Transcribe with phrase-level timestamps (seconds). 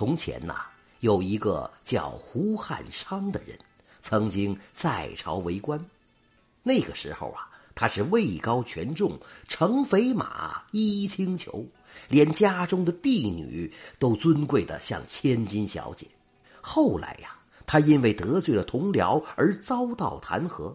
[0.00, 0.64] 从前呐，
[1.00, 3.54] 有一个叫胡汉昌的人，
[4.00, 5.78] 曾经在朝为官。
[6.62, 11.68] 那个时候啊，他是位高权重，乘肥马，衣轻裘，
[12.08, 16.06] 连家中的婢女都尊贵的像千金小姐。
[16.62, 17.36] 后来呀，
[17.66, 20.74] 他因为得罪了同僚而遭到弹劾。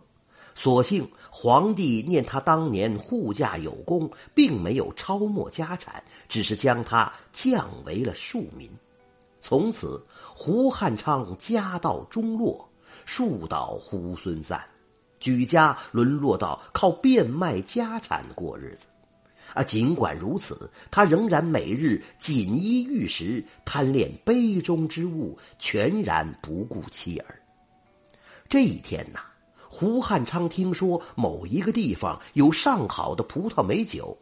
[0.54, 8.70] 所幸皇帝念他当年护驾有功，并没有抄没家产，只是将他降为了庶民。
[9.48, 12.68] 从此，胡汉昌家道中落，
[13.06, 14.60] 树倒猢狲散，
[15.20, 18.88] 举家沦落到靠变卖家产过日子。
[19.54, 27.40] 啊，尽管如此，他仍然每日锦衣玉食，贪恋杯中之物，全然不顾妻儿。
[28.50, 29.20] 这一天呐。
[29.70, 34.18] 胡汉昌听说某一个地方有上好的葡萄美酒，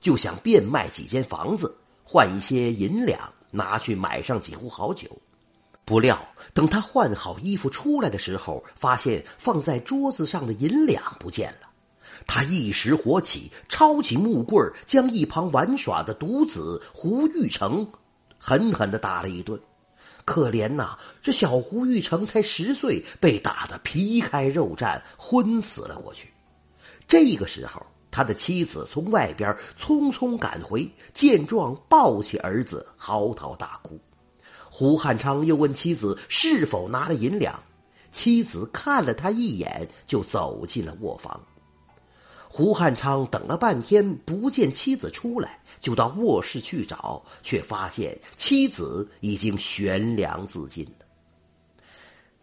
[0.00, 5.08] 就想变卖几间房子，换一些银两，拿去买上几壶好酒。
[5.86, 6.18] 不料
[6.52, 11.68] 等他换好衣服出来的时候，发现放在桌子上的银两不见了。
[12.26, 17.86] 他一时火起，抄起木棍将一旁玩耍的独子胡玉成
[18.38, 19.60] 狠狠的打了一顿。
[20.24, 26.32] 可怜呐，这小胡玉成才十岁，被打得皮开肉绽，昏死了过去。
[27.06, 27.84] 这个时候，
[28.14, 33.98] 他的妻子从外边匆匆赶回，见状抱起儿子，嚎啕大哭。
[34.70, 37.60] 胡汉昌又问妻子是否拿了银两，
[38.12, 41.40] 妻子看了他一眼，就走进了卧房。
[42.48, 51.04] 胡汉昌等了半天不见妻子出来，就到卧室去找，却发现妻子已经悬梁自尽了。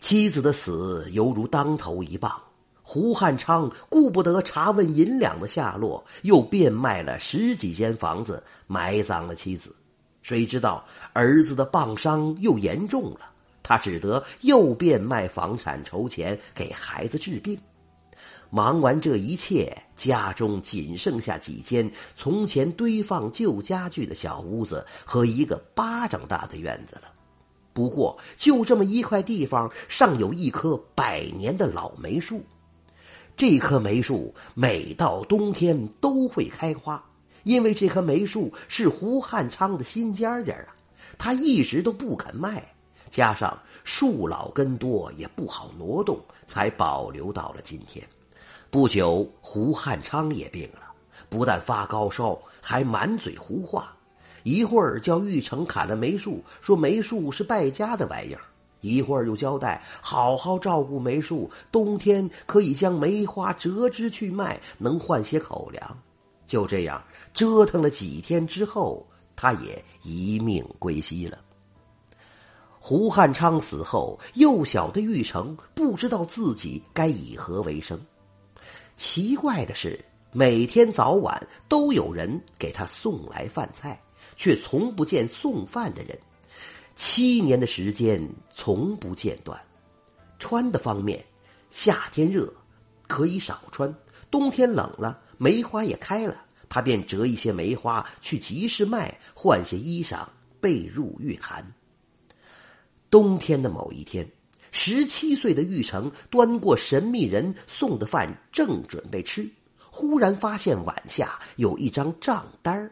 [0.02, 2.42] 妻子的死犹如当头一棒，
[2.94, 9.74] 胡汉昌顾不得查问银两的下落，又变卖了十几间房子埋葬了妻子。
[10.22, 13.32] 谁知道儿子的棒伤又严重了，
[13.64, 17.58] 他只得又变卖房产筹钱给孩子治病。
[18.50, 27.04] 忙完这一切，家中仅剩下几间从前堆放旧家具的小屋子和一个巴掌大的院子了。
[27.72, 32.44] 不过，就这么一块地方，尚有一棵百年的老梅树。
[33.42, 37.04] 这棵梅树每到冬天都会开花，
[37.42, 40.70] 因为这棵梅树是胡汉昌的新家家啊，
[41.18, 42.64] 他一直都不肯卖。
[43.10, 48.08] 加上树老根多，也不好挪动，才保留到了今天。
[48.70, 50.94] 不久，胡汉昌也病了，
[51.28, 53.92] 不但发高烧，还满嘴胡话。
[54.44, 58.42] 一会儿叫玉成砍了梅树，说梅树是败家的玩意儿；
[58.82, 65.98] 一会儿又交代好好照顾梅树，冬天可以将梅花折枝去卖，能换些口粮。
[66.46, 67.02] 就这样
[67.34, 71.40] 折腾了几天之后，他也一命归西了。
[72.80, 78.00] 胡汉昌死后，幼小的玉成不知道自己该以何为生。
[78.98, 84.02] 奇怪的是，每天早晚都有人给他送来饭菜，
[84.36, 86.18] 却从不见送饭的人。
[87.04, 88.22] 七年的时间
[88.54, 89.60] 从不间断。
[90.38, 91.20] 穿的方面，
[91.72, 92.54] 夏天热
[93.08, 93.92] 可以少穿，
[94.30, 100.24] 冬天冷了梅花也开了，他便折一些梅花去集市卖，换些衣裳
[100.60, 101.66] 被褥御寒。
[103.10, 104.24] 冬天的某一天。
[104.70, 109.50] 十七岁的玉成端过神秘人送的饭，正准备吃，
[109.90, 112.90] 忽然发现碗下有一张账单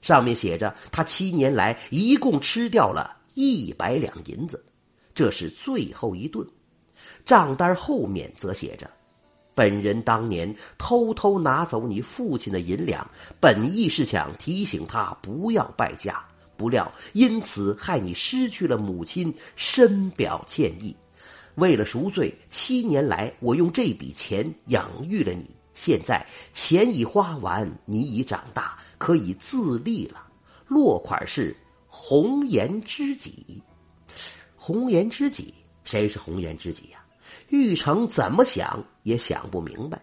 [0.00, 4.64] 上面写着他七年来一共吃掉了一百两银子，
[5.14, 6.46] 这是最后一顿。
[7.24, 8.90] 账单后面则写着
[9.54, 13.08] ：“本人当年偷偷拿走你父亲的银两，
[13.38, 16.24] 本意是想提醒他不要败家，
[16.56, 20.96] 不料因此害你失去了母亲，深表歉意。”
[21.56, 25.44] 为了赎罪，七年来我用这笔钱养育了你。
[25.74, 30.26] 现在钱已花完，你已长大，可以自立了。
[30.68, 31.54] 落款是
[31.90, 33.62] 红颜知己。
[34.56, 35.52] 红颜知己，
[35.84, 37.04] 谁是红颜知己呀？
[37.48, 40.00] 玉成怎么想也想不明白。